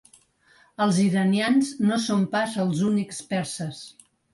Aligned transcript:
Els 0.85 1.01
iranians 1.03 1.71
no 1.85 2.03
són 2.09 2.27
pas 2.35 2.59
els 2.67 2.87
únics 2.93 3.25
perses. 3.33 3.89